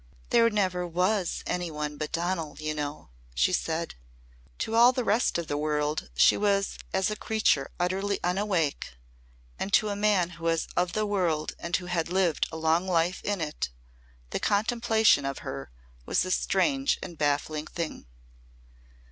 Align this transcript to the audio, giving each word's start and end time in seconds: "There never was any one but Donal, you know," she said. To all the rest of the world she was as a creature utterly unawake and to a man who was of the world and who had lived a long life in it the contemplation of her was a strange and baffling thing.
"There 0.31 0.49
never 0.49 0.87
was 0.87 1.43
any 1.45 1.69
one 1.69 1.97
but 1.97 2.11
Donal, 2.11 2.57
you 2.59 2.73
know," 2.73 3.09
she 3.35 3.53
said. 3.53 3.93
To 4.57 4.73
all 4.73 4.91
the 4.91 5.03
rest 5.03 5.37
of 5.37 5.45
the 5.47 5.59
world 5.59 6.09
she 6.15 6.35
was 6.35 6.79
as 6.91 7.11
a 7.11 7.15
creature 7.15 7.69
utterly 7.79 8.19
unawake 8.23 8.93
and 9.59 9.71
to 9.73 9.89
a 9.89 9.95
man 9.95 10.31
who 10.31 10.45
was 10.45 10.67
of 10.75 10.93
the 10.93 11.05
world 11.05 11.53
and 11.59 11.75
who 11.75 11.85
had 11.85 12.09
lived 12.09 12.47
a 12.51 12.57
long 12.57 12.87
life 12.87 13.21
in 13.23 13.41
it 13.41 13.69
the 14.31 14.39
contemplation 14.39 15.23
of 15.23 15.39
her 15.45 15.69
was 16.07 16.25
a 16.25 16.31
strange 16.31 16.97
and 17.03 17.19
baffling 17.19 17.67
thing. 17.67 18.07